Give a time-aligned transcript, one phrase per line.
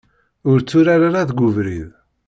[0.49, 1.89] Ur tturar ara deg ubrid.